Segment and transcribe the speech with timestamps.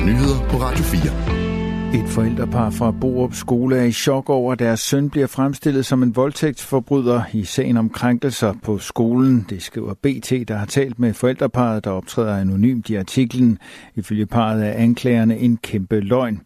[0.00, 2.02] der nyheder på Radio 4.
[2.02, 6.02] Et forældrepar fra Borup Skole er i chok over, at deres søn bliver fremstillet som
[6.02, 9.46] en voldtægtsforbryder i sagen om krænkelser på skolen.
[9.50, 13.58] Det skriver BT, der har talt med forældreparet, der optræder anonymt i artiklen.
[13.96, 16.40] Ifølge parret er anklagerne en kæmpe løgn.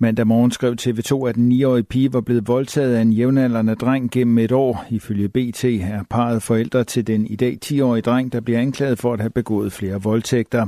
[0.00, 4.10] Mandag morgen skrev TV2, at en 9-årig pige var blevet voldtaget af en jævnaldrende dreng
[4.10, 4.84] gennem et år.
[4.90, 9.12] Ifølge BT er parret forældre til den i dag 10-årige dreng, der bliver anklaget for
[9.12, 10.66] at have begået flere voldtægter.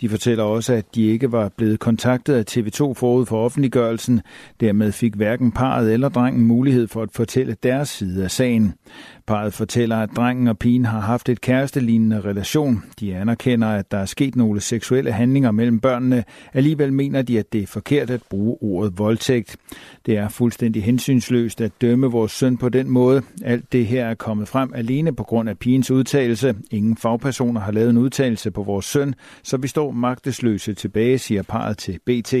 [0.00, 4.20] De fortæller også, at de ikke var blevet kontaktet af TV2 forud for offentliggørelsen.
[4.60, 8.74] Dermed fik hverken parret eller drengen mulighed for at fortælle deres side af sagen.
[9.26, 12.82] Parret fortæller, at drengen og pigen har haft et kærestelignende relation.
[13.00, 16.24] De anerkender, at der er sket nogle seksuelle handlinger mellem børnene.
[16.54, 19.56] Alligevel mener de, at det er forkert at bruge ordet voldtægt.
[20.06, 23.22] Det er fuldstændig hensynsløst at dømme vores søn på den måde.
[23.44, 26.54] Alt det her er kommet frem alene på grund af pigens udtalelse.
[26.70, 31.42] Ingen fagpersoner har lavet en udtalelse på vores søn, så vi står magtesløse tilbage, siger
[31.42, 32.34] parret til BT.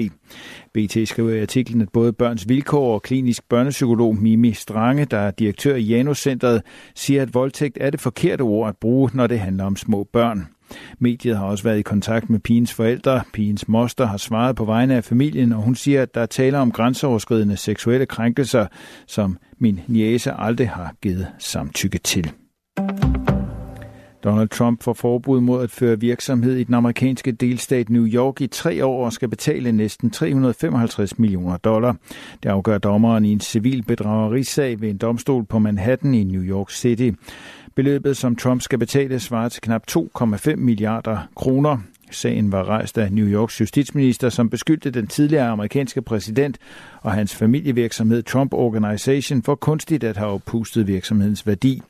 [0.74, 5.30] BT skriver i artiklen, at både Børns Vilkår og klinisk børnepsykolog Mimi Strange, der er
[5.30, 6.62] direktør i Janus-centret,
[6.94, 10.57] siger, at voldtægt er det forkerte ord at bruge, når det handler om små børn.
[10.98, 13.22] Mediet har også været i kontakt med pigens forældre.
[13.32, 16.72] Pigens moster har svaret på vegne af familien, og hun siger, at der taler om
[16.72, 18.66] grænseoverskridende seksuelle krænkelser,
[19.06, 22.32] som min niece aldrig har givet samtykke til.
[24.24, 28.46] Donald Trump får forbud mod at føre virksomhed i den amerikanske delstat New York i
[28.46, 31.96] tre år og skal betale næsten 355 millioner dollar.
[32.42, 36.70] Det afgør dommeren i en civil bedragerisag ved en domstol på Manhattan i New York
[36.70, 37.10] City.
[37.78, 41.78] Beløbet, som Trump skal betale, svarer til knap 2,5 milliarder kroner.
[42.10, 46.58] Sagen var rejst af New Yorks justitsminister, som beskyldte den tidligere amerikanske præsident
[47.02, 51.82] og hans familievirksomhed Trump Organization for kunstigt at have pustet virksomhedens værdi.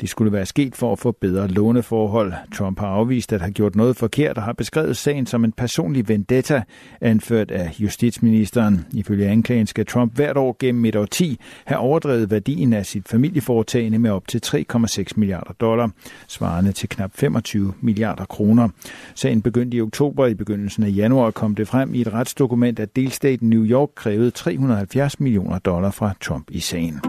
[0.00, 2.32] Det skulle være sket for at få bedre låneforhold.
[2.54, 6.08] Trump har afvist at have gjort noget forkert og har beskrevet sagen som en personlig
[6.08, 6.62] vendetta,
[7.00, 8.86] anført af justitsministeren.
[8.92, 13.98] Ifølge anklagen skal Trump hvert år gennem et årti have overdrevet værdien af sit familieforetagende
[13.98, 15.90] med op til 3,6 milliarder dollar,
[16.28, 18.68] svarende til knap 25 milliarder kroner.
[19.14, 20.26] Sagen begyndte i oktober.
[20.26, 24.30] I begyndelsen af januar kom det frem i et retsdokument, at delstaten New York krævede
[24.30, 27.00] 370 millioner dollar fra Trump i sagen.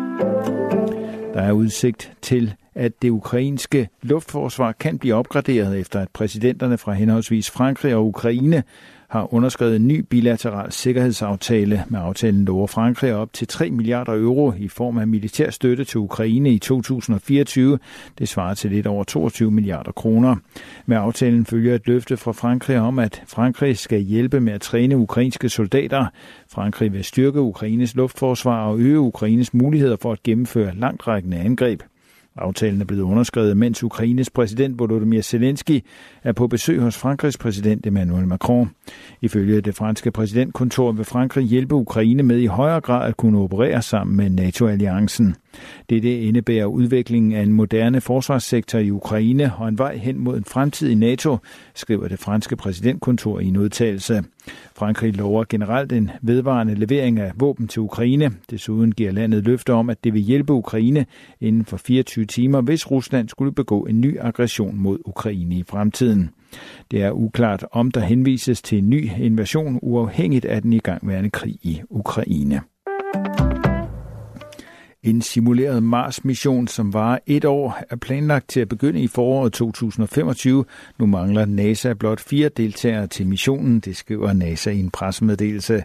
[1.33, 6.93] Der er udsigt til, at det ukrainske luftforsvar kan blive opgraderet efter, at præsidenterne fra
[6.93, 8.63] henholdsvis Frankrig og Ukraine
[9.09, 11.83] har underskrevet en ny bilateral sikkerhedsaftale.
[11.87, 15.97] Med aftalen lover Frankrig op til 3 milliarder euro i form af militær støtte til
[15.97, 17.79] Ukraine i 2024.
[18.19, 20.35] Det svarer til lidt over 22 milliarder kroner.
[20.85, 24.97] Med aftalen følger et løfte fra Frankrig om, at Frankrig skal hjælpe med at træne
[24.97, 26.05] ukrainske soldater.
[26.49, 31.81] Frankrig vil styrke Ukraines luftforsvar og øge Ukraines muligheder for at gennemføre langtrækkende angreb.
[32.39, 35.83] Aftalen er blevet underskrevet, mens Ukraines præsident Volodymyr Zelensky
[36.23, 38.71] er på besøg hos Frankrigs præsident Emmanuel Macron.
[39.21, 43.81] Ifølge det franske præsidentkontor vil Frankrig hjælpe Ukraine med i højere grad at kunne operere
[43.81, 45.35] sammen med NATO-alliancen.
[45.89, 50.45] Dette indebærer udviklingen af en moderne forsvarssektor i Ukraine og en vej hen mod en
[50.45, 51.37] fremtid i NATO,
[51.75, 54.23] skriver det franske præsidentkontor i en udtalelse.
[54.75, 58.31] Frankrig lover generelt en vedvarende levering af våben til Ukraine.
[58.49, 61.05] Desuden giver landet løfter om, at det vil hjælpe Ukraine
[61.41, 66.29] inden for 24 timer, hvis Rusland skulle begå en ny aggression mod Ukraine i fremtiden.
[66.91, 71.57] Det er uklart, om der henvises til en ny invasion uafhængigt af den igangværende krig
[71.61, 72.61] i Ukraine.
[75.09, 80.65] En simuleret Mars-mission, som varer et år, er planlagt til at begynde i foråret 2025.
[80.99, 85.83] Nu mangler NASA blot fire deltagere til missionen, det skriver NASA i en pressemeddelelse.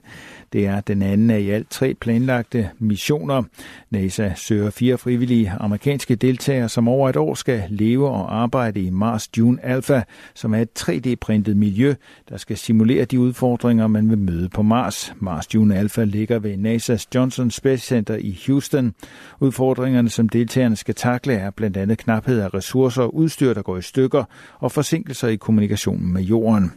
[0.53, 3.43] Det er den anden af i alt tre planlagte missioner.
[3.91, 8.91] NASA søger fire frivillige amerikanske deltagere, som over et år skal leve og arbejde i
[8.91, 10.01] Mars Dune Alpha,
[10.35, 11.95] som er et 3D-printet miljø,
[12.29, 15.15] der skal simulere de udfordringer, man vil møde på Mars.
[15.21, 18.95] Mars Dune Alpha ligger ved NASA's Johnson Space Center i Houston.
[19.41, 23.77] Udfordringerne, som deltagerne skal takle, er blandt andet knaphed af ressourcer og udstyr, der går
[23.77, 24.25] i stykker,
[24.59, 26.73] og forsinkelser i kommunikationen med jorden.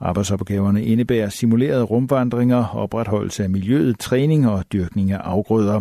[0.00, 5.80] Arbejdsopgaverne indebærer simulerede rumvandringer, opretholdelse af miljøet, træning og dyrkning af afgrøder.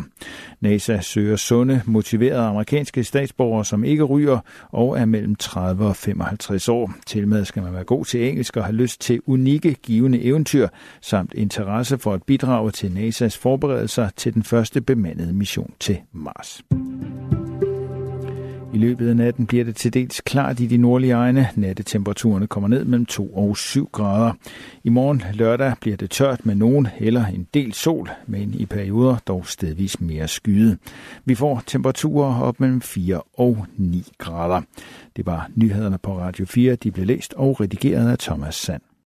[0.60, 4.40] NASA søger sunde, motiverede amerikanske statsborgere, som ikke ryger
[4.70, 6.94] og er mellem 30 og 55 år.
[7.06, 10.68] Tilmed skal man være god til engelsk og have lyst til unikke, givende eventyr,
[11.02, 16.64] samt interesse for at bidrage til NASA's forberedelser til den første bemandede mission til Mars.
[18.74, 21.50] I løbet af natten bliver det til dels klart i de nordlige egne.
[21.56, 24.34] Nattetemperaturerne kommer ned mellem 2 og 7 grader.
[24.84, 29.18] I morgen lørdag bliver det tørt med nogen eller en del sol, men i perioder
[29.28, 30.78] dog stedvis mere skyde.
[31.26, 34.62] Vi får temperaturer op mellem 4 og 9 grader.
[35.16, 36.76] Det var nyhederne på Radio 4.
[36.76, 38.82] De blev læst og redigeret af Thomas Sand.